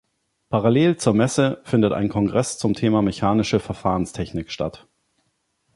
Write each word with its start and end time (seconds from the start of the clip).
Parallel 0.49 0.97
zur 0.97 1.13
Messe 1.13 1.61
findet 1.63 1.93
ein 1.93 2.09
Kongress 2.09 2.57
zum 2.57 2.73
Thema 2.73 3.03
Mechanische 3.03 3.59
Verfahrenstechnik 3.59 4.49
statt. 4.51 4.87